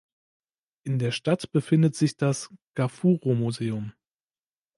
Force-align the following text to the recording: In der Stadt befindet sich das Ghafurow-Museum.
In 0.83 0.97
der 0.97 1.11
Stadt 1.11 1.51
befindet 1.51 1.95
sich 1.95 2.17
das 2.17 2.51
Ghafurow-Museum. 2.73 3.93